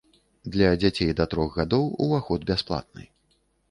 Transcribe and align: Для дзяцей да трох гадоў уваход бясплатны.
Для 0.55 0.69
дзяцей 0.85 1.13
да 1.21 1.29
трох 1.35 1.49
гадоў 1.61 1.83
уваход 2.09 2.51
бясплатны. 2.53 3.03